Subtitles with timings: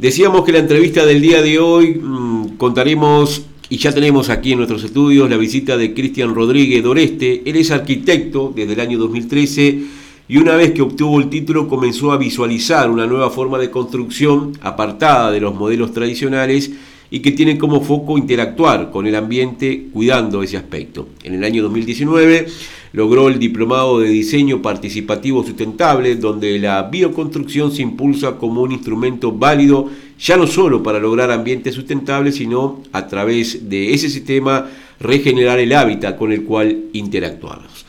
[0.00, 4.58] Decíamos que la entrevista del día de hoy mmm, contaremos y ya tenemos aquí en
[4.58, 7.42] nuestros estudios la visita de Cristian Rodríguez Doreste.
[7.44, 9.82] Él es arquitecto desde el año 2013
[10.26, 14.52] y una vez que obtuvo el título comenzó a visualizar una nueva forma de construcción
[14.62, 16.72] apartada de los modelos tradicionales
[17.10, 21.08] y que tiene como foco interactuar con el ambiente cuidando ese aspecto.
[21.24, 22.46] En el año 2019
[22.92, 29.32] logró el diplomado de diseño participativo sustentable donde la bioconstrucción se impulsa como un instrumento
[29.32, 34.68] válido ya no solo para lograr ambientes sustentables, sino a través de ese sistema
[35.00, 37.79] regenerar el hábitat con el cual interactuamos.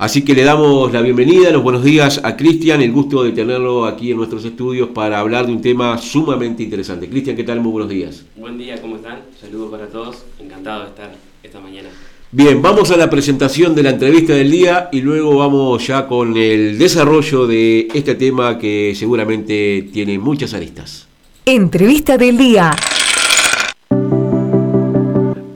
[0.00, 3.84] Así que le damos la bienvenida, los buenos días a Cristian, el gusto de tenerlo
[3.84, 7.06] aquí en nuestros estudios para hablar de un tema sumamente interesante.
[7.06, 7.60] Cristian, ¿qué tal?
[7.60, 8.24] Muy buenos días.
[8.34, 9.18] Buen día, ¿cómo están?
[9.38, 11.90] Saludos para todos, encantado de estar esta mañana.
[12.32, 16.34] Bien, vamos a la presentación de la entrevista del día y luego vamos ya con
[16.34, 21.08] el desarrollo de este tema que seguramente tiene muchas aristas.
[21.44, 22.74] Entrevista del día.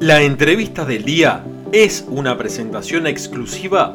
[0.01, 1.42] La entrevista del día
[1.73, 3.95] es una presentación exclusiva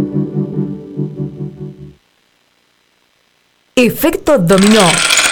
[3.85, 4.87] Efecto Dominó,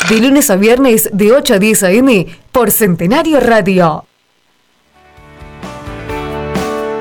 [0.10, 2.26] de lunes a viernes de 8 a 10 a.m.
[2.52, 4.06] por Centenario Radio.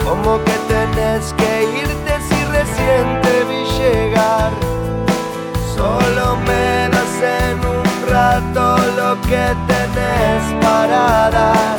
[0.04, 4.52] Como que tenés que irte si recién te vi llegar.
[5.74, 11.77] Solo me das en un rato lo que tenés para dar.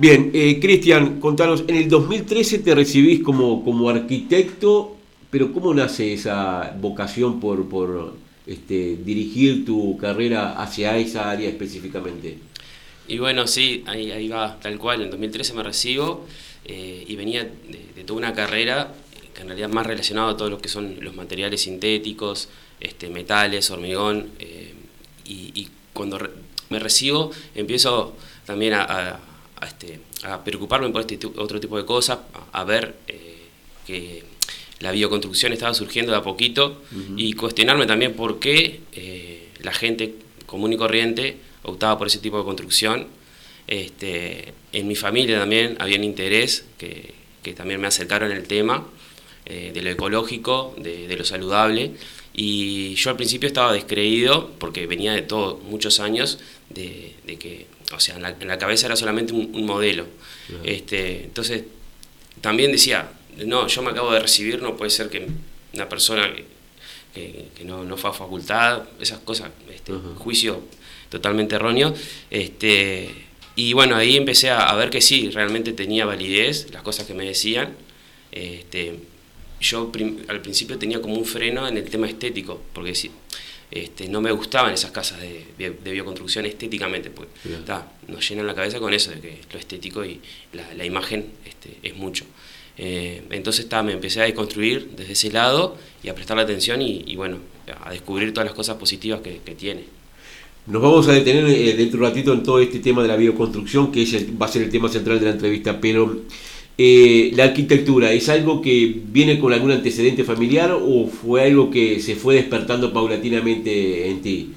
[0.00, 4.96] Bien, eh, Cristian, contanos, en el 2013 te recibís como, como arquitecto,
[5.28, 8.14] pero ¿cómo nace esa vocación por, por
[8.46, 12.38] este, dirigir tu carrera hacia esa área específicamente?
[13.08, 15.02] Y bueno, sí, ahí, va, tal cual.
[15.02, 16.24] En 2013 me recibo
[16.64, 18.94] eh, y venía de, toda una carrera
[19.34, 22.48] que en realidad más relacionado a todo lo que son los materiales sintéticos,
[22.78, 24.28] este, metales, hormigón.
[24.38, 24.74] eh,
[25.24, 26.16] y, cuando
[26.70, 28.14] me recibo empiezo
[28.46, 29.18] también a-
[29.60, 32.18] a, este, a preocuparme por este otro tipo de cosas,
[32.52, 33.36] a, a ver eh,
[33.86, 34.22] que
[34.80, 36.82] la bioconstrucción estaba surgiendo de a poquito
[37.16, 40.14] y cuestionarme también por qué eh, la gente
[40.46, 43.08] común y corriente optaba por ese tipo de construcción.
[43.66, 48.86] Este, en mi familia también había un interés que, que también me acercaron el tema
[49.46, 51.92] eh, de lo ecológico, de, de lo saludable.
[52.32, 56.38] Y yo al principio estaba descreído, porque venía de todo, muchos años,
[56.70, 60.06] de, de que, o sea, en la, en la cabeza era solamente un, un modelo.
[60.64, 61.64] Este, entonces,
[62.40, 63.10] también decía,
[63.46, 65.26] no, yo me acabo de recibir, no puede ser que
[65.74, 66.44] una persona que,
[67.14, 70.62] que- que no, no fue a facultad, esas cosas, este, juicio
[71.08, 71.94] totalmente erróneo.
[72.30, 73.08] Este,
[73.56, 77.14] y bueno, ahí empecé a, a ver que sí, realmente tenía validez las cosas que
[77.14, 77.74] me decían.
[78.30, 78.94] Este,
[79.60, 83.10] yo prim- al principio tenía como un freno en el tema estético, porque sí,
[83.70, 87.64] este, no me gustaban esas casas de, bio- de bioconstrucción estéticamente, Claro.
[87.64, 90.20] ta, nos llenan la cabeza con eso, de que lo estético y
[90.52, 92.24] la, la imagen este, es mucho.
[92.80, 97.02] Eh, entonces ta, me empecé a deconstruir desde ese lado y a prestarle atención y,
[97.06, 97.38] y bueno,
[97.84, 99.84] a descubrir todas las cosas positivas que, que tiene.
[100.66, 103.16] Nos vamos a detener eh, dentro de un ratito en todo este tema de la
[103.16, 106.22] bioconstrucción, que es el- va a ser el tema central de la entrevista, pero
[106.78, 112.00] eh, la arquitectura, ¿es algo que viene con algún antecedente familiar o fue algo que
[112.00, 114.54] se fue despertando paulatinamente en ti?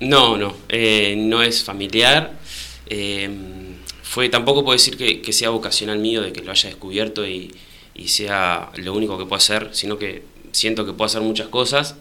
[0.00, 2.40] No, no, eh, no es familiar.
[2.86, 3.30] eh,
[4.02, 7.50] fue, tampoco puedo decir que, que sea vocacional mío, de que lo haya descubierto y,
[7.94, 11.96] y sea lo único que puedo hacer, sino que siento que puedo hacer muchas cosas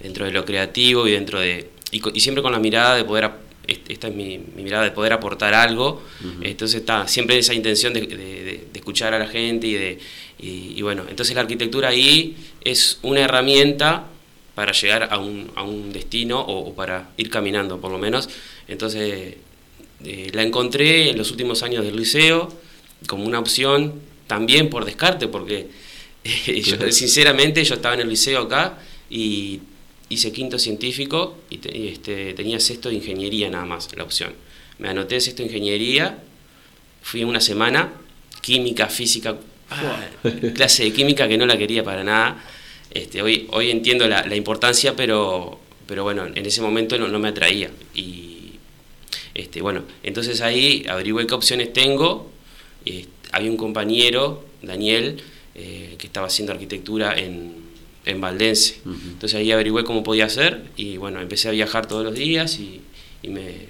[0.00, 1.70] dentro de lo creativo y dentro de...
[1.92, 3.30] Y, y siempre con la mirada de poder...
[3.66, 6.02] Esta es mi, mi mirada de poder aportar algo.
[6.42, 9.98] Entonces está siempre esa intención de, de- de- de escuchar a la gente y de...
[10.40, 14.06] Y, y bueno, entonces la arquitectura ahí es una herramienta
[14.56, 18.28] para llegar a un, a un destino o, o para ir caminando por lo menos.
[18.66, 19.34] Entonces
[20.04, 22.52] eh, la encontré en los últimos años del liceo
[23.06, 25.68] como una opción también por descarte, porque
[26.24, 28.78] eh, yo, sinceramente yo estaba en el liceo acá
[29.08, 29.60] y
[30.12, 34.32] hice quinto científico y, te- y, este, tenía sexto de ingeniería nada más la opción.
[34.78, 36.18] Me anoté sexto de ingeniería
[37.02, 37.92] fui una semana,
[38.40, 39.36] química, física,
[39.70, 40.06] ah,
[40.54, 42.42] clase de química que no la quería para nada.
[42.90, 47.70] Este, hoy, hoy entiendo la, importancia, pero, pero bueno, en ese momento no, me atraía.
[47.94, 48.52] Y
[49.34, 52.30] este, bueno, entonces ahí averigué qué opciones tengo.
[53.32, 55.22] había un compañero, Daniel,
[55.54, 57.61] eh, que estaba haciendo arquitectura en,
[58.04, 58.80] en Valdense.
[58.84, 62.80] Entonces ahí averigüé cómo podía hacer y bueno, empecé a viajar todos los días y,
[63.28, 63.68] me,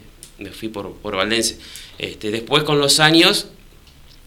[0.52, 1.58] fui por, por Valdense.
[1.98, 3.48] Este, después con los años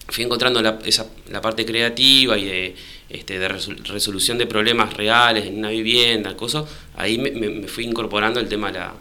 [0.08, 2.74] fui encontrando la, esa, la parte creativa y de,
[3.08, 6.64] este, de resolución de problemas reales en una vivienda, cosas,
[6.96, 8.94] ahí me, fui incorporando el tema de la,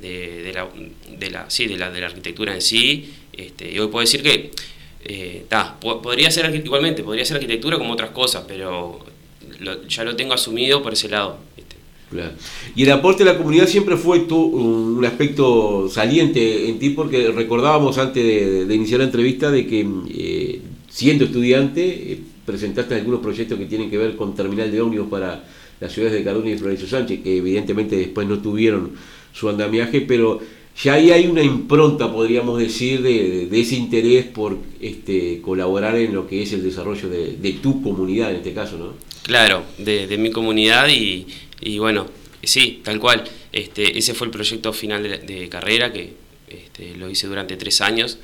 [0.00, 0.68] de, la,
[1.18, 3.12] de, la, sí, de, la, de la arquitectura en sí.
[3.32, 4.50] Este, y hoy puedo decir que
[5.04, 5.44] eh,
[5.80, 9.04] podría ser igualmente, podría ser arquitectura como otras cosas, pero
[9.88, 11.38] ya lo tengo asumido por ese lado.
[12.76, 17.98] Y el aporte de la comunidad siempre fue un aspecto saliente en ti, porque recordábamos
[17.98, 18.24] antes
[18.68, 23.90] de, iniciar la entrevista de que eh, siendo estudiante eh, presentaste algunos proyectos que tienen
[23.90, 25.44] que ver con terminal de ómnibus para
[25.80, 28.92] las ciudades de Caruña y Florencio Sánchez, que evidentemente después no tuvieron
[29.32, 30.40] su andamiaje, pero
[30.82, 36.26] ya ahí hay una impronta, podríamos decir, de, ese interés por este, colaborar en lo
[36.26, 38.94] que es el desarrollo de, tu comunidad en este caso, ¿no?
[39.22, 42.06] Claro, de, mi comunidad y, bueno,
[42.42, 43.24] sí, tal cual.
[43.52, 46.12] Este, ese fue el proyecto final de, carrera que
[46.48, 48.18] este, lo hice durante tres años.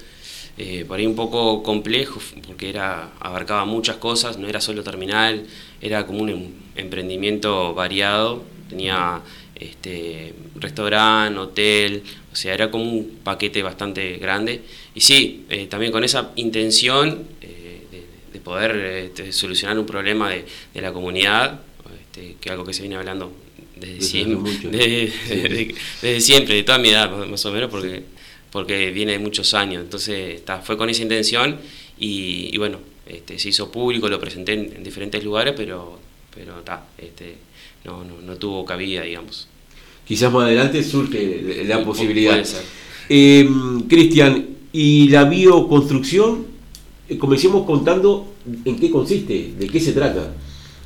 [0.58, 5.46] Eh, por ahí un poco complejo porque era abarcaba muchas cosas, no era solo terminal,
[5.80, 6.46] era como un em,
[6.76, 9.22] emprendimiento variado, tenía
[9.54, 12.02] este, restaurante, hotel,
[12.32, 14.62] o sea, era como un paquete bastante grande.
[14.94, 17.26] Y sí, eh, también con esa intención
[18.42, 20.44] poder este, solucionar un problema de,
[20.80, 21.60] la comunidad,
[22.00, 23.32] este, que es algo que se viene hablando
[23.76, 24.52] desde, siempre,
[26.02, 28.02] desde, siempre, de toda mi edad más o menos, porque,
[28.50, 29.82] porque viene de muchos años.
[29.82, 31.58] Entonces fue con esa intención
[31.98, 35.98] y, bueno, este, se hizo público, lo presenté en, diferentes lugares, pero,
[36.34, 36.62] pero
[36.98, 37.36] este,
[37.84, 39.48] no, no, tuvo cabida, digamos.
[40.06, 42.44] Quizás más adelante surge la posibilidad.
[43.08, 43.48] Eh,
[43.88, 46.46] Cristian, ¿y la bioconstrucción?
[47.08, 48.34] Eh, comencemos contando
[48.64, 50.34] en qué consiste, de qué se trata.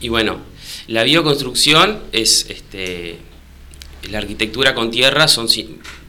[0.01, 0.39] Y bueno,
[0.89, 3.19] la bioconstrucción es este,
[4.11, 5.49] la arquitectura con tierra son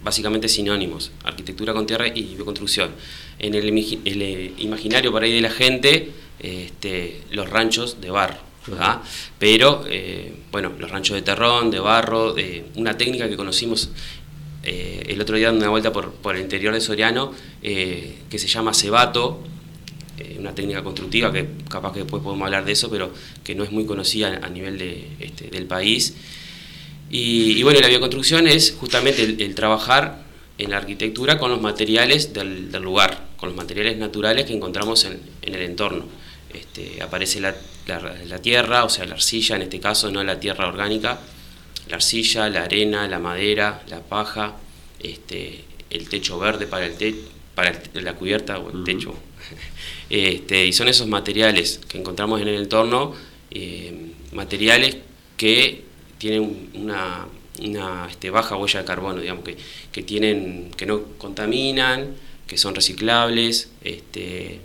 [0.04, 2.92] básicamente sinónimos, arquitectura con tierra y bioconstrucción.
[3.40, 8.47] En el, eh, imaginario por ahí de la gente, este, los ranchos de barro.
[9.40, 12.36] Pero, eh, bueno, los ranchos de terrón, de barro,
[12.76, 13.90] una técnica que conocimos
[14.64, 18.74] el otro día dando una vuelta por, por el interior de Soriano, que se llama
[18.74, 19.42] cebato,
[20.20, 23.64] eh, una técnica constructiva que capaz que después podemos hablar de eso, pero que no
[23.64, 26.16] es muy conocida a nivel de, este, del país.
[27.12, 30.24] Y, bueno, la bioconstrucción es justamente el, trabajar
[30.58, 35.22] en la arquitectura con los materiales del, lugar, con los materiales naturales que encontramos en,
[35.44, 36.06] el entorno.
[36.52, 37.56] Este, aparece la,
[37.88, 41.20] la, tierra, o sea, la arcilla, en este caso no la tierra orgánica,
[41.90, 44.56] la arcilla, la arena, la madera, la paja,
[45.00, 47.16] este, el techo verde para, el
[47.56, 49.16] para la cubierta o el techo.
[50.10, 53.14] Este, y son esos materiales que encontramos en el entorno,
[53.52, 54.98] eh, materiales
[55.36, 55.84] que
[56.18, 57.28] tienen una,
[58.10, 59.58] este, baja huella de carbono, digamos, que,
[59.92, 62.16] que, tienen, que no contaminan,
[62.48, 64.62] que son reciclables, este,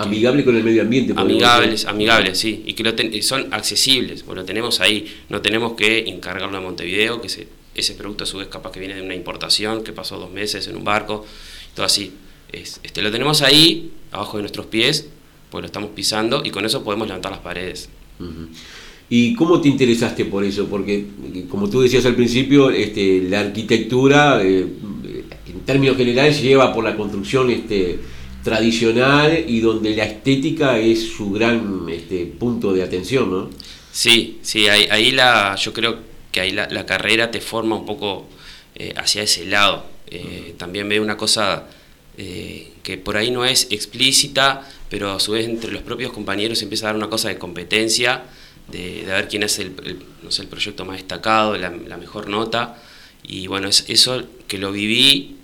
[0.00, 1.12] Amigables con el medio ambiente.
[1.16, 2.62] Amigables, amigables, sí.
[2.66, 5.06] Y que son accesibles, pues lo tenemos ahí.
[5.28, 8.80] No tenemos que encargarlo a Montevideo, que ese, ese producto a su vez capaz que
[8.80, 11.26] viene de una importación, que pasó dos meses en un barco,
[11.74, 12.12] todo así
[12.52, 15.08] este, lo tenemos ahí, abajo de nuestros pies,
[15.50, 17.88] pues lo estamos pisando y con eso podemos levantar las paredes.
[19.10, 20.66] ¿Y cómo te interesaste por eso?
[20.66, 21.06] Porque,
[21.48, 24.66] como tú decías al principio, este, la arquitectura, eh,
[25.46, 27.98] en términos generales, lleva por la construcción este,
[28.42, 33.50] tradicional y donde la estética es su gran este, punto de atención, ¿no?
[33.92, 35.98] Sí, sí, ahí, la, yo creo
[36.30, 38.28] que ahí la, carrera te forma un poco
[38.76, 39.86] eh, hacia ese lado.
[40.06, 41.66] Eh, también ve una cosa
[42.16, 46.62] eh, que por ahí no es explícita, pero a su vez entre los propios compañeros
[46.62, 48.22] empieza a dar una cosa de competencia,
[48.70, 49.72] de, ver quién es el,
[50.22, 52.80] no sé, el proyecto más destacado, la, mejor nota.
[53.24, 55.34] Y bueno, es, eso que lo viví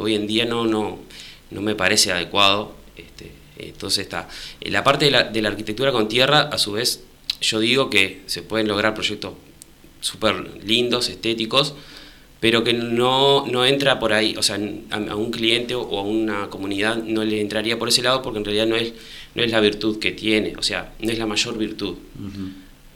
[0.00, 0.98] hoy en día no, no,
[1.50, 2.74] no me parece adecuado.
[2.96, 4.28] Este, entonces está.
[4.62, 7.02] La parte de la, de la arquitectura con tierra, a su vez,
[7.40, 9.34] yo digo que se pueden lograr proyectos
[10.00, 11.74] súper lindos, estéticos,
[12.40, 14.58] pero que no, no entra por ahí, o sea,
[14.90, 18.44] a, un cliente o a una comunidad no le entraría por ese lado porque en
[18.46, 18.94] realidad no es,
[19.34, 21.96] no es la virtud que tiene, o sea, no es la mayor virtud.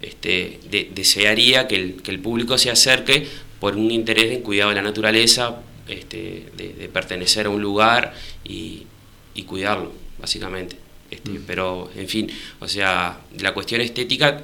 [0.01, 0.61] este,
[0.95, 3.27] desearía que el, que el, público se acerque
[3.61, 8.15] por un interés en cuidado de la naturaleza, este, de, pertenecer a un lugar
[8.45, 8.87] y,
[9.35, 10.77] y cuidarlo, básicamente.
[11.11, 11.45] Este, mm.
[11.47, 14.43] Pero, en fin, o sea, la cuestión estética,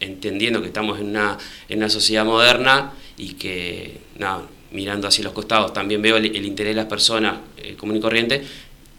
[0.00, 5.32] entendiendo que estamos en una, en una sociedad moderna y que, nada, mirando hacia los
[5.32, 8.42] costados, también veo el, interés de las personas eh, común y corriente,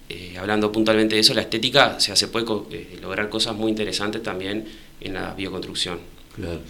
[0.09, 3.69] eh, hablando puntualmente de eso, la estética, o sea, se puede eh, lograr cosas muy
[3.69, 4.65] interesantes también
[5.01, 5.99] en la bioconstrucción.
[6.35, 6.61] Claro.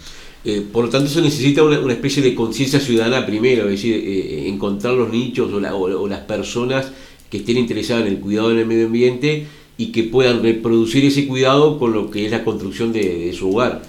[0.72, 5.10] Por lo tanto, se necesita una, especie de conciencia ciudadana primero, es decir, encontrar los
[5.10, 6.92] nichos o, o, las personas
[7.30, 9.46] que estén interesadas en el cuidado del medio ambiente
[9.76, 13.82] y que puedan reproducir ese cuidado con lo que es la construcción de, su hogar.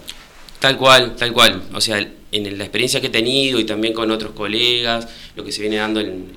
[0.59, 1.63] Tal cual, tal cual.
[1.73, 1.99] O sea,
[2.31, 5.77] en la experiencia que he tenido y también con otros colegas, lo que se viene
[5.77, 6.33] dando en,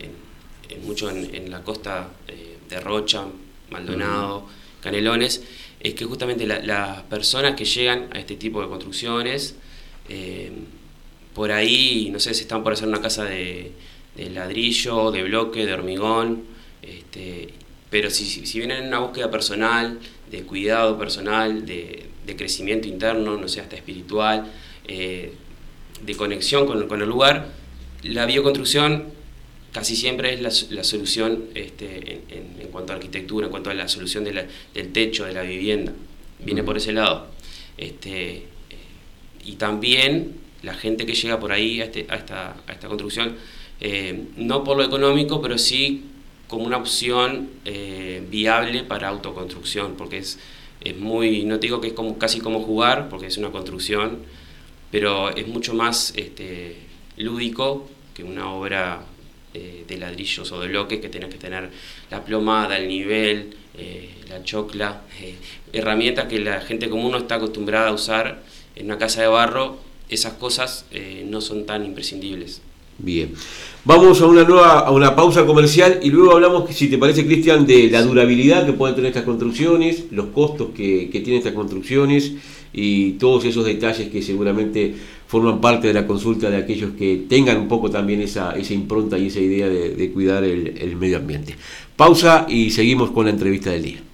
[0.85, 3.25] mucho en, la costa eh, de Rocha,
[3.71, 4.47] Maldonado,
[4.81, 5.43] Canelones,
[5.81, 9.57] es que justamente las personas que llegan a este tipo de construcciones,
[10.09, 10.51] eh,
[11.35, 13.73] por ahí, no sé si están por hacer una casa de,
[14.17, 16.43] de ladrillo, de bloque, de hormigón,
[16.83, 17.49] este,
[17.91, 19.99] pero si, si, vienen en una búsqueda personal,
[20.31, 22.05] de cuidado personal, de,
[22.37, 24.53] crecimiento interno, no sé, hasta espiritual,
[24.87, 25.33] eh,
[26.05, 27.49] de conexión con, el lugar,
[28.03, 29.07] la bioconstrucción
[29.73, 34.25] casi siempre es la, solución este, en, cuanto a arquitectura, en cuanto a la solución
[34.25, 35.93] del techo, de la vivienda.
[36.41, 37.29] Viene por ese lado.
[37.79, 38.45] Este,
[39.49, 42.55] y también la gente que llega por ahí a, este, esta,
[42.87, 43.37] construcción,
[43.81, 46.05] eh, no por lo económico, pero sí
[46.49, 50.39] como una opción eh, viable para autoconstrucción, porque es,
[50.83, 54.19] es muy, no digo que es como, casi como jugar, porque es una construcción,
[54.91, 56.77] pero es mucho más este,
[57.17, 59.01] lúdico que una obra
[59.55, 61.71] eh, de ladrillos o de bloques que tenés que tener
[62.11, 63.55] la plomada, el nivel,
[64.29, 65.03] la chocla,
[65.73, 68.43] herramientas que la gente común no está acostumbrada a usar
[68.79, 69.77] en una casa de barro,
[70.09, 70.87] esas cosas
[71.27, 72.63] no son tan imprescindibles.
[72.99, 73.31] Bien.
[73.85, 77.65] Vamos a una nueva, a una pausa comercial y luego hablamos, si te parece, Cristian,
[77.65, 82.33] de la durabilidad que pueden tener estas construcciones, los costos que, tienen estas construcciones
[82.73, 84.95] y todos esos detalles que seguramente
[85.29, 89.17] forman parte de la consulta de aquellos que tengan un poco también esa, esa impronta
[89.17, 91.55] y esa idea de, cuidar el, el medio ambiente.
[91.97, 94.08] Pausa y seguimos con la entrevista del día.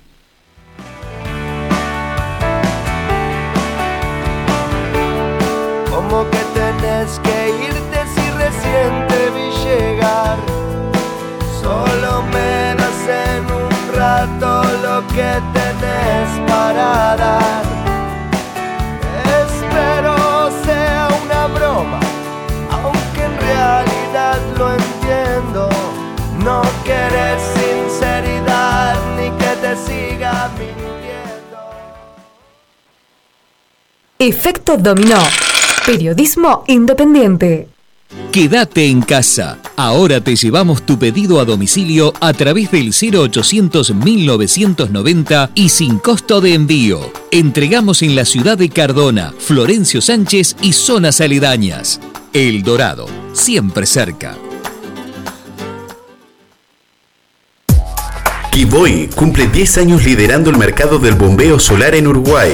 [14.25, 17.63] Rato lo que tenés para dar.
[19.43, 22.01] Espero sea una broma,
[22.71, 25.69] aunque en realidad lo entiendo.
[26.43, 31.59] No querés sinceridad ni que te siga mintiendo.
[34.19, 35.23] Efecto dominó.
[35.87, 37.74] Periodismo independiente.
[38.33, 39.59] Quédate en casa.
[39.77, 46.41] Ahora te llevamos tu pedido a domicilio a través del 0800 1990 y sin costo
[46.41, 47.13] de envío.
[47.31, 52.01] Entregamos en la ciudad de Cardona, Florencio Sánchez y zonas aledañas.
[52.33, 54.37] El Dorado, siempre cerca.
[58.51, 62.53] Kiboy cumple 10 años liderando el mercado del bombeo solar en Uruguay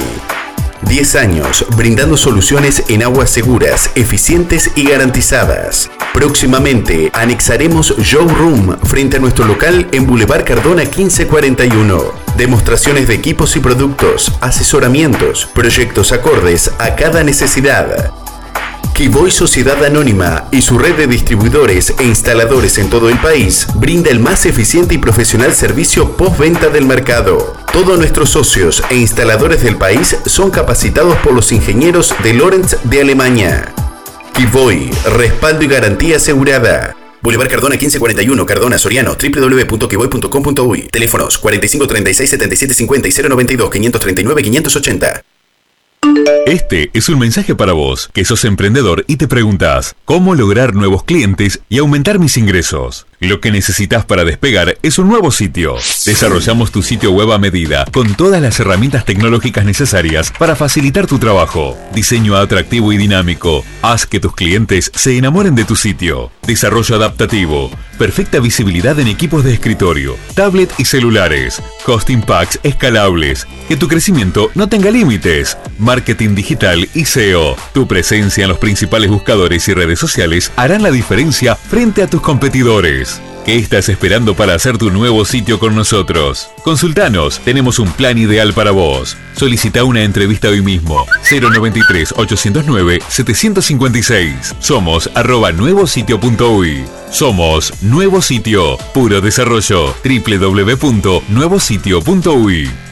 [0.87, 5.89] 10 años brindando soluciones en aguas seguras, eficientes y garantizadas.
[6.13, 12.13] Próximamente anexaremos Showroom frente a nuestro local en Boulevard Cardona 1541.
[12.37, 18.20] Demostraciones de equipos y productos, asesoramientos, proyectos acordes a cada necesidad.
[18.93, 24.11] Kiboy Sociedad Anónima y su red de distribuidores e instaladores en todo el país brinda
[24.11, 27.55] el más eficiente y profesional servicio postventa del mercado.
[27.73, 33.01] Todos nuestros socios e instaladores del país son capacitados por los ingenieros de Lorenz de
[33.01, 33.73] Alemania.
[34.33, 36.95] Kiboy, respaldo y garantía asegurada.
[37.21, 40.89] Boulevard Cardona 1541, Cardona, Soriano, www.kiboy.com.uy.
[40.91, 45.23] Teléfonos 45 36 77 50 y 092 539 580.
[46.45, 51.03] Este es un mensaje para vos, que sos emprendedor y te preguntas, ¿cómo lograr nuevos
[51.03, 53.05] clientes y aumentar mis ingresos?
[53.19, 55.75] Lo que necesitas para despegar es un nuevo sitio.
[56.05, 61.19] Desarrollamos tu sitio web a medida, con todas las herramientas tecnológicas necesarias para facilitar tu
[61.19, 61.77] trabajo.
[61.93, 63.63] Diseño atractivo y dinámico.
[63.83, 66.31] Haz que tus clientes se enamoren de tu sitio.
[66.47, 67.69] Desarrollo adaptativo.
[68.01, 71.61] Perfecta visibilidad en equipos de escritorio, tablet y celulares.
[71.85, 73.45] Hosting packs escalables.
[73.67, 75.55] Que tu crecimiento no tenga límites.
[75.77, 77.55] Marketing digital y SEO.
[77.75, 82.21] Tu presencia en los principales buscadores y redes sociales harán la diferencia frente a tus
[82.21, 83.21] competidores.
[83.45, 86.51] ¿Qué estás esperando para hacer tu nuevo sitio con nosotros?
[86.63, 89.17] Consultanos, tenemos un plan ideal para vos.
[89.35, 91.07] Solicita una entrevista hoy mismo.
[91.31, 94.55] 093 809 756.
[94.59, 96.83] Somos arroba nuevositio.uy.
[97.09, 99.95] Somos Nuevo Sitio, puro desarrollo.
[100.03, 102.90] www.nuevositio.uy.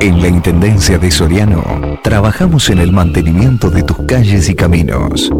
[0.00, 1.62] En la Intendencia de Soriano
[2.02, 5.30] trabajamos en el mantenimiento de tus calles y caminos.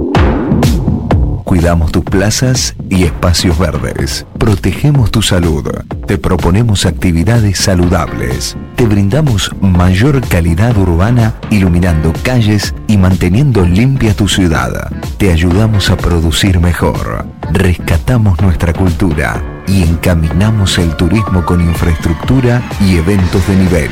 [1.45, 4.26] Cuidamos tus plazas y espacios verdes.
[4.38, 5.67] Protegemos tu salud.
[6.07, 8.55] Te proponemos actividades saludables.
[8.76, 14.90] Te brindamos mayor calidad urbana iluminando calles y manteniendo limpia tu ciudad.
[15.17, 17.25] Te ayudamos a producir mejor.
[17.50, 23.91] Rescatamos nuestra cultura y encaminamos el turismo con infraestructura y eventos de nivel.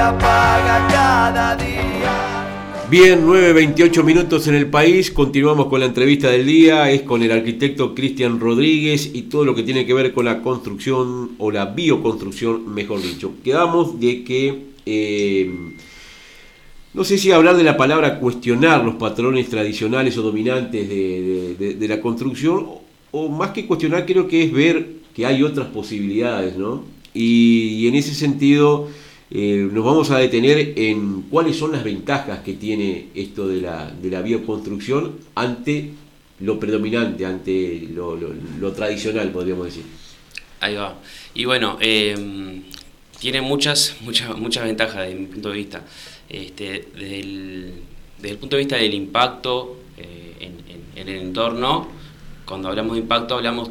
[0.02, 2.42] apaga cada día.
[2.90, 7.32] Bien, 9.28 minutos en el país, continuamos con la entrevista del día, es con el
[7.32, 11.68] arquitecto Cristian Rodríguez y todo lo que tiene que ver con la construcción o la
[11.68, 13.32] bioconstrucción, mejor dicho.
[13.46, 15.50] Quedamos de que, eh,
[16.94, 22.02] no sé si hablar de la palabra cuestionar los patrones tradicionales o dominantes de, la
[22.02, 22.66] construcción,
[23.12, 26.84] o, más que cuestionar creo que es ver que hay otras posibilidades, ¿no?
[27.14, 28.90] Y en ese sentido...
[29.34, 33.89] Eh, nos vamos a detener en cuáles son las ventajas que tiene esto de la,
[33.89, 35.91] de la bioconstrucción ante
[36.41, 39.84] lo predominante, ante lo, tradicional, podríamos decir.
[40.60, 41.00] Ahí va.
[41.34, 42.62] Y bueno, eh,
[43.20, 45.82] tiene muchas, muchas, muchas ventajas desde mi punto de vista.
[46.28, 50.52] Este, desde, el, punto de vista del impacto eh,
[50.96, 51.88] en el entorno,
[52.46, 53.70] cuando hablamos de impacto hablamos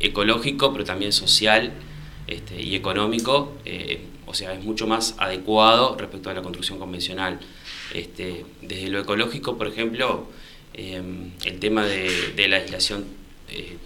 [0.00, 1.72] ecológico, pero también social
[2.28, 3.56] este, y económico.
[3.64, 7.40] eh, o sea, es mucho más adecuado respecto a la construcción convencional.
[7.94, 10.28] Este, desde lo ecológico, por ejemplo,
[10.74, 11.02] eh,
[11.46, 13.06] el tema de, la aislación,
[13.48, 13.78] eh,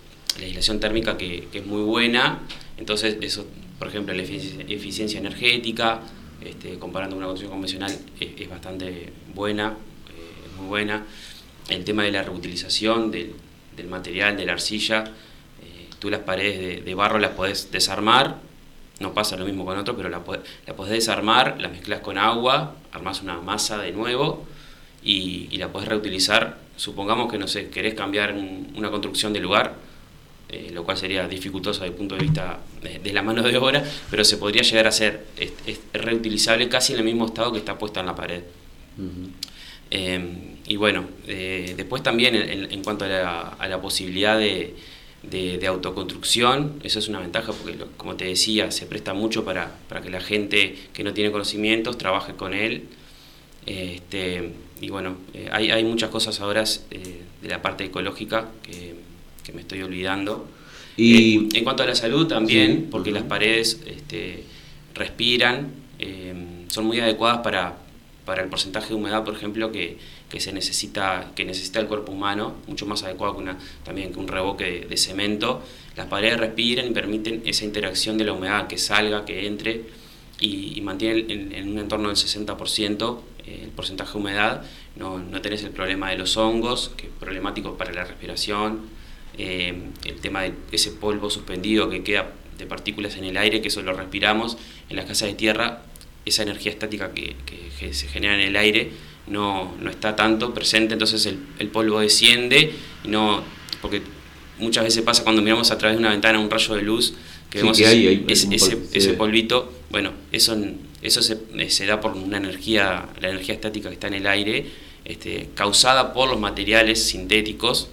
[0.80, 2.40] térmica que, que es muy buena,
[2.76, 3.46] entonces eso,
[3.78, 6.00] por ejemplo, la efici- eficiencia energética,
[6.44, 9.76] este, comparando una construcción convencional, es, es bastante buena,
[10.08, 11.04] eh, muy buena.
[11.68, 13.34] El tema de la reutilización del,
[13.88, 15.04] material, de la arcilla,
[16.02, 18.38] tú las paredes de, de barro las podés desarmar,
[18.98, 22.18] no pasa lo mismo con otro, pero la, podés- la podés desarmar, la mezclas con
[22.18, 24.44] agua, armás una masa de nuevo
[25.04, 26.58] y, y la podés reutilizar.
[26.76, 29.76] Supongamos que, no sé, querés cambiar un- una construcción de lugar,
[30.48, 33.56] eh, lo cual sería dificultoso desde el punto de vista de, de la mano de
[33.56, 37.52] obra, pero se podría llegar a hacer, es, es reutilizable casi en el mismo estado
[37.52, 38.42] que está puesta en la pared.
[39.90, 44.38] Eh, y bueno, eh, después también en, en- en cuanto a la, a la posibilidad
[44.38, 44.74] de,
[45.22, 49.72] de- de autoconstrucción, eso es una ventaja porque, como te decía, se presta mucho para,
[49.88, 52.84] para que la gente que no tiene conocimientos trabaje con él.
[53.66, 58.94] Este, y bueno, eh, hay, hay muchas cosas ahora eh, de la parte ecológica que,
[59.44, 60.48] que me estoy olvidando.
[60.96, 64.42] Y- Eh, en cuanto a la salud también, Sí, porque las paredes este,
[64.94, 66.34] respiran, eh,
[66.68, 67.76] son muy adecuadas para,
[68.24, 69.96] para el porcentaje de humedad, por ejemplo, que,
[70.40, 74.28] se necesita, que necesita el cuerpo humano, mucho más adecuado que una, también que un
[74.28, 75.62] revoque de, cemento.
[75.96, 79.82] Las paredes respiran y permiten esa interacción de la humedad, que salga, que entre
[80.40, 84.62] y, mantiene en, un entorno del 60% eh, el porcentaje de humedad.
[84.96, 88.80] No, no tenés el problema de los hongos, que es problemático para la respiración,
[89.38, 93.68] eh, el tema de ese polvo suspendido que queda de partículas en el aire, que
[93.68, 95.82] eso lo respiramos en las casas de tierra,
[96.24, 97.34] esa energía estática que,
[97.92, 98.92] se genera en el aire
[99.26, 101.26] no, no está tanto presente, entonces
[101.58, 102.72] el, polvo desciende,
[103.04, 103.42] y no,
[103.80, 104.02] porque
[104.58, 107.14] muchas veces pasa cuando miramos a través de una ventana un rayo de luz,
[107.50, 110.56] que vemos ese, polvito, bueno, eso,
[111.02, 114.66] eso se, se, da por una energía, la energía estática que está en el aire,
[115.04, 117.90] este, causada por los materiales sintéticos,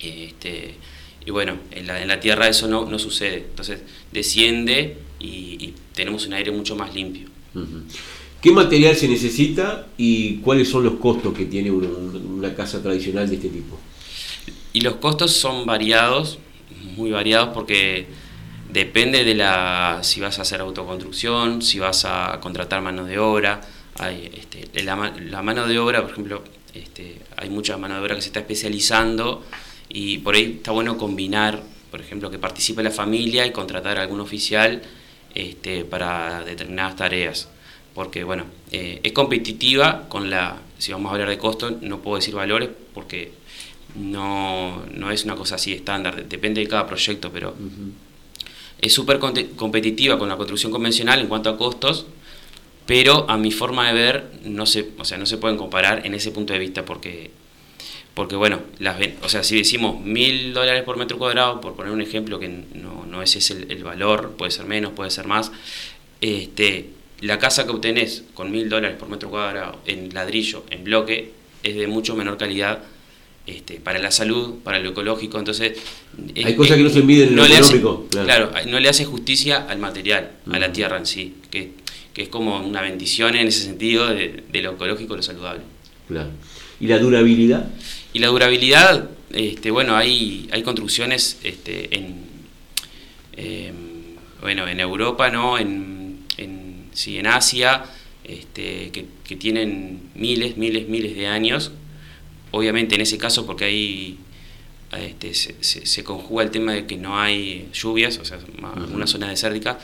[0.00, 0.74] este,
[1.24, 3.44] y bueno, en la, en la Tierra eso no, no, sucede.
[3.50, 3.80] Entonces
[4.12, 7.28] desciende y, tenemos un aire mucho más limpio.
[8.40, 13.34] ¿Qué material se necesita y cuáles son los costos que tiene una, casa tradicional de
[13.34, 13.78] este tipo?
[14.72, 16.38] Y los costos son variados,
[16.96, 18.06] muy variados porque
[18.72, 23.60] depende de la si vas a hacer autoconstrucción, si vas a contratar mano de obra.
[24.10, 28.22] Este, la, la, mano de obra, por ejemplo, este, hay mucha mano de obra que
[28.22, 29.44] se está especializando
[29.90, 34.02] y por ahí está bueno combinar, por ejemplo, que participe la familia y contratar a
[34.02, 34.80] algún oficial
[35.34, 37.48] este, para determinadas tareas.
[37.94, 42.16] Porque, bueno, eh, es competitiva con la, si vamos a hablar de costo, no puedo
[42.16, 43.32] decir valores porque
[43.96, 47.54] no, no es una cosa así estándar, depende de cada proyecto, pero
[48.80, 52.06] es súper competitiva con la construcción convencional en cuanto a costos,
[52.86, 56.14] pero a mi forma de ver no se, o sea, no se pueden comparar en
[56.14, 57.30] ese punto de vista porque
[58.14, 62.02] porque bueno, las, o sea, si decimos mil dólares por metro cuadrado, por poner un
[62.02, 65.52] ejemplo que no, no ese es el, valor, puede ser menos, puede ser más,
[66.20, 71.32] este, la casa que obtenés con mil dólares por metro cuadrado en ladrillo, en bloque,
[71.62, 72.82] es de mucho menor calidad
[73.46, 75.78] este, para la salud, para lo ecológico, entonces...
[76.36, 78.06] Hay cosas que no se miden en lo económico.
[78.10, 78.52] claro.
[78.66, 81.72] no le hace justicia al material, a la tierra en sí, que,
[82.12, 85.62] que, es como una bendición en ese sentido de, de lo ecológico, lo saludable.
[86.08, 86.30] Claro.
[86.80, 87.68] ¿Y la durabilidad?
[88.12, 92.24] Y la durabilidad, este, bueno, hay, hay construcciones este, en,
[93.36, 93.74] em,
[94.40, 95.58] bueno, en Europa, ¿no?
[95.58, 95.99] En,
[96.92, 97.84] sí, en Asia,
[98.24, 101.72] este, que, que, tienen miles, miles, miles de años.
[102.52, 104.18] Obviamente en ese caso porque hay,
[104.92, 108.38] este, se, se, conjuga el tema de que no hay lluvias, o sea,
[108.92, 109.78] una zona desértica.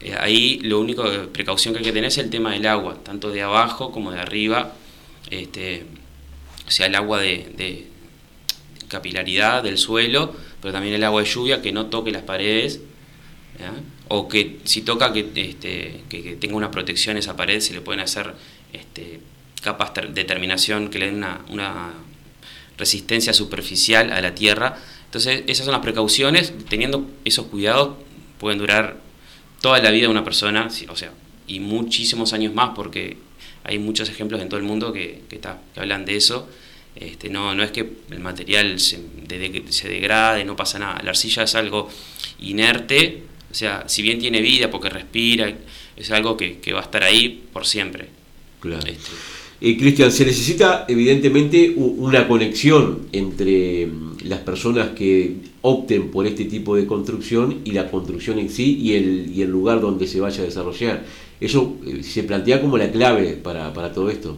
[0.00, 3.30] Eh, ahí lo único precaución que hay que tener es el tema del agua, tanto
[3.30, 4.72] de abajo como de arriba.
[5.30, 5.84] Este,
[6.66, 7.86] o sea, el agua de,
[8.88, 12.80] capilaridad del suelo, pero también el agua de lluvia que no toque las paredes,
[14.08, 18.00] o que si toca que, este, que, tenga una protección esa pared, se le pueden
[18.00, 18.34] hacer
[18.72, 19.20] este,
[19.62, 21.92] capas de terminación que le den una, una
[22.76, 24.78] resistencia superficial a la tierra.
[25.04, 27.96] Entonces, esas son las precauciones, teniendo esos cuidados
[28.38, 29.00] pueden durar
[29.60, 31.12] toda la vida de una persona, o sea,
[31.46, 33.18] y muchísimos años más, porque
[33.64, 36.48] hay muchos ejemplos en todo el mundo que, que, que hablan de eso.
[36.94, 38.98] Este, no, no es que el material se,
[39.68, 41.00] se degrade, no pasa nada.
[41.02, 41.88] La arcilla es algo
[42.40, 45.52] inerte, o sea, si bien tiene vida porque respira,
[45.96, 48.08] es algo que, va a estar ahí por siempre.
[48.60, 48.86] Claro.
[48.86, 49.10] Este.
[49.60, 56.44] Eh, Cristian, se necesita evidentemente una conexión entre mm, las personas que opten por este
[56.44, 60.20] tipo de construcción y la construcción en sí y el, y el lugar donde se
[60.20, 61.04] vaya a desarrollar.
[61.40, 64.36] Eso eh, se plantea como la clave para, para todo esto.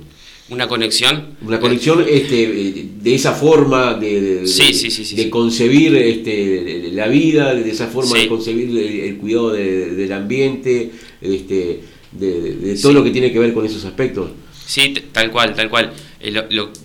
[0.50, 1.36] ¿Una conexión?
[1.42, 8.18] Una conexión este, de esa forma de, de, concebir este, la vida, de esa forma
[8.18, 11.80] de concebir el, cuidado del ambiente, este,
[12.12, 14.30] de, todo lo que tiene que ver con esos aspectos.
[14.66, 15.92] Sí, tal cual, tal cual.
[16.20, 16.34] Eh,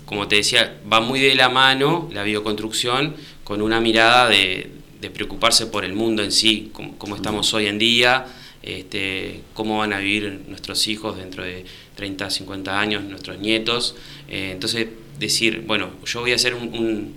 [0.06, 4.72] como te decía, va muy de la mano la bioconstrucción con una mirada de,
[5.14, 8.26] preocuparse por el mundo en sí, como, estamos hoy en día,
[8.66, 13.96] este, cómo van a vivir nuestros hijos dentro de 30, 50 años, nuestros nietos.
[14.28, 14.88] Eh, entonces,
[15.20, 17.16] decir, bueno, yo voy a hacer un,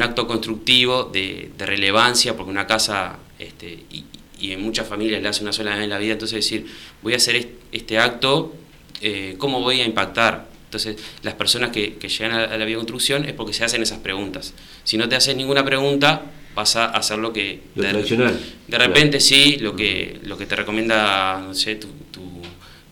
[0.00, 4.04] acto constructivo de, relevancia, porque una casa, este, y,
[4.42, 6.66] en muchas familias le hace una sola vez en la vida, entonces decir,
[7.02, 8.54] voy a hacer este acto,
[9.02, 10.48] eh, ¿cómo voy a impactar?
[10.64, 14.54] Entonces, las personas que, que llegan a, la bioconstrucción es porque se hacen esas preguntas.
[14.84, 16.22] Si no te haces ninguna pregunta,
[16.54, 17.60] vas a hacer lo que...
[17.74, 18.40] Lo de, tradicional.
[18.66, 21.88] De repente sí, lo que, lo que te recomienda, no sé, tu,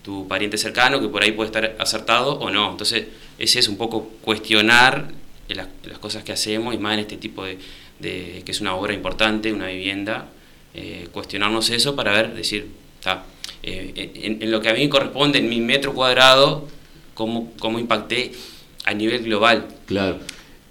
[0.09, 2.71] tu pariente cercano, que por ahí puede estar acertado o no.
[2.71, 3.05] Entonces,
[3.37, 5.11] ese es un poco cuestionar
[5.49, 5.67] las,
[5.99, 7.57] cosas que hacemos y más en este tipo de,
[8.01, 10.29] que es una obra importante, una vivienda,
[10.73, 12.67] eh, cuestionarnos eso para ver, decir,
[12.99, 13.25] está,
[13.61, 16.67] eh, en, lo que a mí corresponde, en mi metro cuadrado,
[17.13, 18.31] cómo, cómo impacté
[18.85, 19.67] a nivel global.
[19.85, 20.19] Claro.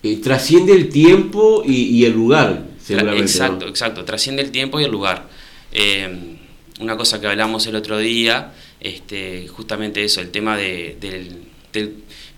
[0.03, 3.25] Eh, trasciende el tiempo y, el lugar, seguramente.
[3.25, 4.05] Exacto, exacto.
[4.05, 5.29] Trasciende el tiempo y el lugar.
[5.73, 6.37] Eh,
[6.81, 11.95] una cosa que hablamos el otro día, este, justamente eso, el tema de, del,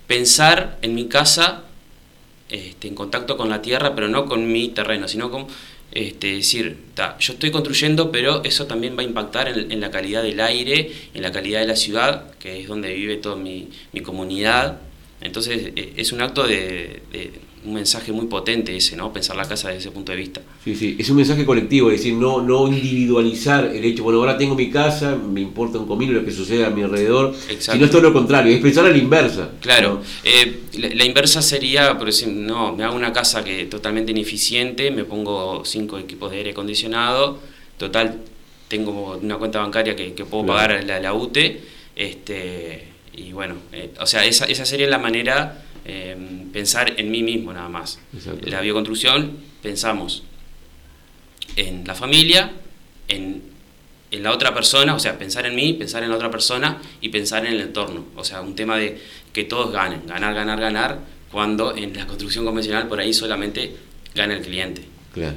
[0.07, 1.63] pensar en mi casa
[2.49, 5.47] este, en contacto con la tierra, pero no con mi terreno, sino con
[5.91, 6.77] este, decir,
[7.19, 11.21] yo estoy construyendo, pero eso también va a impactar en, la calidad del aire, en
[11.21, 14.79] la calidad de la ciudad, que es donde vive toda mi, mi comunidad.
[15.21, 17.01] Entonces e, es un acto de
[17.63, 19.13] un mensaje muy potente ese, ¿no?
[19.13, 20.41] Pensar la casa desde ese punto de vista.
[20.63, 24.37] Sí, sí, es un mensaje colectivo, es decir, no, no individualizar el hecho, bueno, ahora
[24.37, 27.73] tengo mi casa, me importa un comino lo que sucede a mi alrededor, Exacto.
[27.73, 29.51] sino es todo lo contrario, es pensar a la inversa.
[29.59, 34.89] Claro, eh, la, inversa sería, por decir, no, me hago una casa que totalmente ineficiente,
[34.89, 37.39] me pongo cinco equipos de aire acondicionado,
[37.77, 38.21] total,
[38.67, 41.61] tengo una cuenta bancaria que, puedo pagar la, la UTE,
[41.95, 47.23] este, y bueno, eh, o sea, esa, esa sería la manera Em, pensar en mí
[47.23, 47.99] mismo nada más.
[48.43, 49.31] La bioconstrucción
[49.63, 50.23] pensamos
[51.55, 52.51] en la familia,
[53.07, 53.41] en,
[54.11, 57.09] en, la otra persona, o sea, pensar en mí, pensar en la otra persona y
[57.09, 58.05] pensar en el entorno.
[58.15, 58.99] O sea, un tema de
[59.33, 60.99] que todos ganen, ganar, ganar, ganar,
[61.31, 63.75] cuando en la construcción convencional por ahí solamente
[64.13, 64.83] gana el cliente.
[65.13, 65.35] Claro.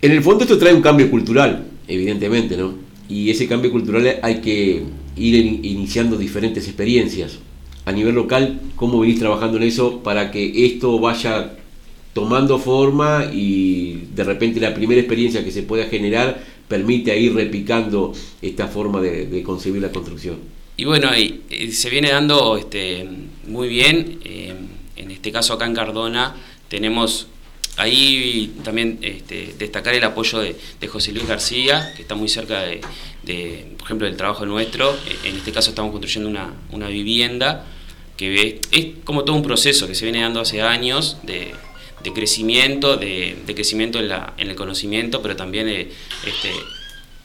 [0.00, 2.74] En el fondo esto trae un cambio cultural, evidentemente, ¿no?
[3.08, 4.82] Y ese cambio cultural hay que
[5.16, 7.38] ir iniciando diferentes experiencias
[7.84, 11.56] a nivel local, cómo venís trabajando en eso para que esto vaya
[12.12, 18.12] tomando forma y de repente la primera experiencia que se pueda generar permite ir repicando
[18.42, 20.36] esta forma de, concebir la construcción.
[20.76, 23.06] Y bueno, y, se viene dando este,
[23.46, 24.54] muy bien, eh,
[24.96, 26.34] en este caso acá en Cardona
[26.68, 27.28] tenemos
[27.76, 30.56] ahí también este, destacar el apoyo de,
[30.88, 32.80] José Luis García, que está muy cerca de,
[33.76, 34.96] por ejemplo, del trabajo nuestro.
[35.24, 36.28] En este caso estamos construyendo
[36.70, 37.66] una, vivienda
[38.16, 41.54] que es como todo un proceso que se viene dando hace años de,
[42.14, 45.92] crecimiento, de, crecimiento en, la, el conocimiento, pero también de,
[46.24, 46.50] este,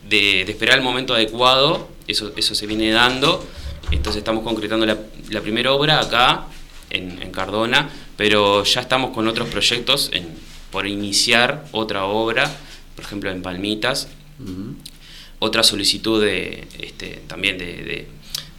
[0.10, 3.46] de, esperar el momento adecuado, eso, eso se viene dando.
[3.92, 6.48] Entonces estamos concretando la, primera obra acá,
[6.90, 7.90] en, Cardona,
[8.22, 10.28] pero ya estamos con otros proyectos en,
[10.70, 12.56] por iniciar otra obra,
[12.96, 14.10] por ejemplo en Palmitas,
[15.40, 18.08] otra solicitud de, este, también de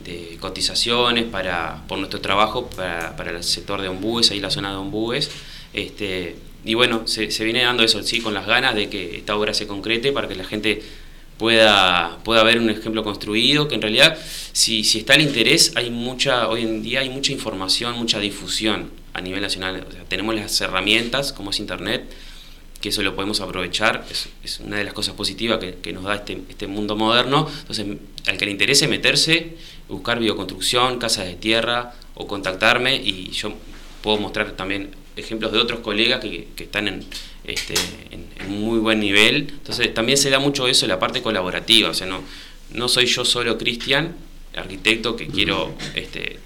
[0.05, 4.73] de cotizaciones para, por nuestro trabajo para, para, el sector de Ombúes, ahí la zona
[4.73, 5.31] de Ombúes.
[5.73, 9.37] Este, y bueno, se, se, viene dando eso, sí, con las ganas de que esta
[9.37, 10.83] obra se concrete para que la gente
[11.39, 14.19] pueda, pueda ver un ejemplo construido, que en realidad
[14.53, 18.91] si, si está el interés, hay mucha, hoy en día hay mucha información, mucha difusión
[19.15, 19.87] a nivel nacional.
[20.09, 22.11] tenemos las herramientas como es Internet,
[22.81, 26.05] que eso lo podemos aprovechar, es, es una de las cosas positivas que, que, nos
[26.05, 27.49] da este, este mundo moderno.
[27.61, 27.87] Entonces,
[28.27, 29.57] al que le interese meterse,
[29.89, 33.53] buscar bioconstrucción, casas de tierra o contactarme y yo
[34.03, 37.05] puedo mostrar también ejemplos de otros colegas que, están en,
[37.45, 37.75] este,
[38.11, 39.49] en, muy buen nivel.
[39.51, 42.23] Entonces también se da mucho eso, la parte colaborativa, o sea, no,
[42.73, 44.15] no soy yo solo Cristian,
[44.55, 46.39] arquitecto, que quiero este,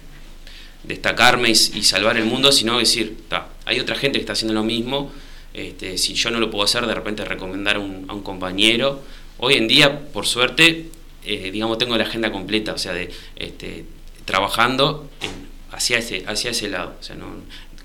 [0.83, 3.17] destacarme y, salvar el mundo, sino decir,
[3.65, 5.11] hay otra gente que está haciendo lo mismo,
[5.53, 9.01] este, si yo no lo puedo hacer, de repente recomendar a un compañero.
[9.39, 10.87] Hoy en día, por suerte,
[11.27, 13.83] eh, digamos, tengo la agenda completa, o sea, de este,
[14.23, 15.09] trabajando
[15.71, 17.27] hacia, ese, hacia ese lado, o sea, no,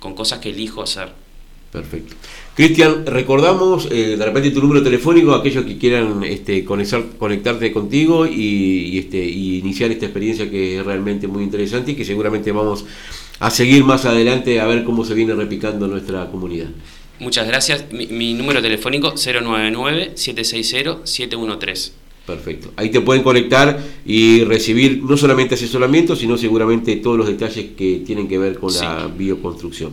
[0.03, 1.09] con cosas que elijo hacer.
[1.71, 2.17] Perfecto.
[2.55, 8.99] Cristian, recordamos eh, de repente tu número telefónico aquellos que quieran este, conectarte contigo y,
[8.99, 12.85] este, y iniciar esta experiencia que es realmente muy interesante y que seguramente vamos
[13.39, 16.69] a seguir más adelante a ver cómo se viene repicando nuestra comunidad.
[17.21, 17.87] Muchas gracias.
[17.91, 22.02] Mi, mi número telefónico 099-760-713.
[22.27, 22.73] Perfecto.
[22.77, 28.03] Ahí te pueden conectar y recibir no solamente asesoramiento, sino seguramente todos los detalles que
[28.07, 29.93] tienen que ver con la bioconstrucción.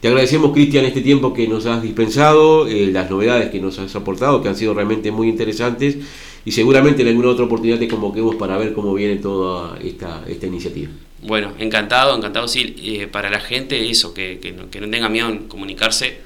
[0.00, 3.94] Te agradecemos, Cristian, este tiempo que nos has dispensado, eh, las novedades que nos has
[3.94, 5.96] aportado, que han sido realmente muy interesantes,
[6.44, 10.46] y seguramente en alguna otra oportunidad te convoquemos para ver cómo viene toda esta, esta
[10.46, 10.90] iniciativa.
[11.22, 15.08] Bueno, encantado, encantado, sí, eh, para la gente eso, que, que, no, que no tenga
[15.08, 16.18] miedo en comunicarse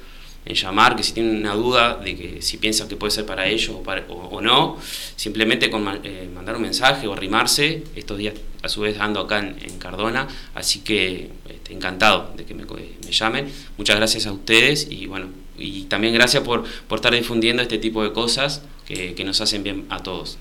[0.44, 3.46] en llamar, que si tienen una duda de que si piensan que puede ser para
[3.46, 3.76] ellos
[4.09, 4.79] o, no,
[5.16, 9.38] simplemente con eh, mandar un mensaje o arrimarse, estos días a su vez ando acá
[9.38, 12.64] en, Cardona, así que este, encantado de que me,
[13.11, 13.50] llamen.
[13.76, 18.03] Muchas gracias a ustedes y bueno, y también gracias por, por estar difundiendo este tipo
[18.03, 20.38] de cosas que, que nos hacen bien a todos.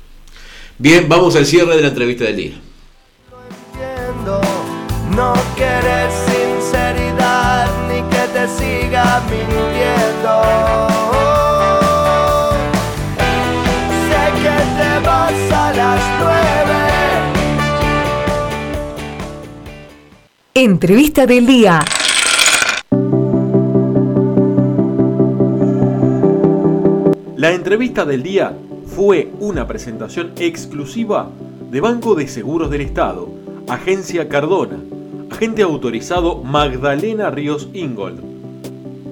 [0.77, 2.62] Bien, vamos al cierre de la entrevista del día.
[5.15, 6.29] No ni que
[8.39, 10.36] te siga mintiendo.
[14.08, 16.80] Sé que te vas a las nueve.
[20.54, 21.82] Entrevista del día.
[27.36, 28.54] La entrevista del día
[28.86, 31.30] fue una presentación exclusiva
[31.71, 33.30] de Banco de Seguros del Estado,
[33.67, 34.78] Agencia Cardona,
[35.30, 38.29] agente autorizado Magdalena Ríos Ingold.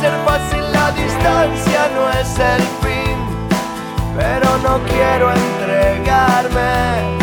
[0.00, 3.16] ser fácil, la distancia no es el fin,
[4.16, 7.18] pero no quiero entregarme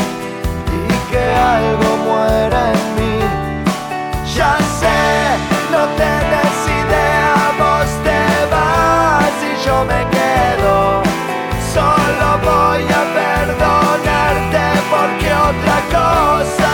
[0.78, 1.24] y que
[1.58, 3.18] algo muera en mí.
[4.36, 5.00] Ya sé,
[5.72, 6.58] no te des
[7.62, 11.02] vos te vas y yo me quedo.
[11.74, 16.67] Solo voy a perdonarte porque otra cosa.